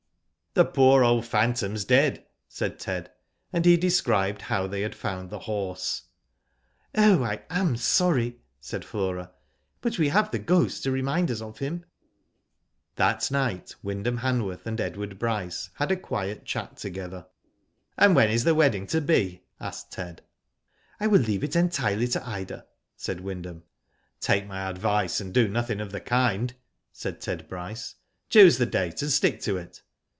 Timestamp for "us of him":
11.31-11.85